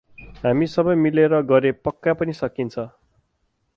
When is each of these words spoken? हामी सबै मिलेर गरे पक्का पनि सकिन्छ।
हामी 0.45 0.67
सबै 0.75 0.95
मिलेर 1.01 1.35
गरे 1.51 1.73
पक्का 1.89 2.17
पनि 2.23 2.35
सकिन्छ। 2.39 2.73